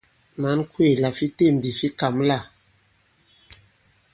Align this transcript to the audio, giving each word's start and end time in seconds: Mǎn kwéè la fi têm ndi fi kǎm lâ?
Mǎn 0.41 0.59
kwéè 0.71 0.93
la 1.01 1.09
fi 1.17 1.25
têm 1.37 1.53
ndi 1.57 1.71
fi 1.79 1.87
kǎm 1.99 2.15
lâ? 2.29 2.39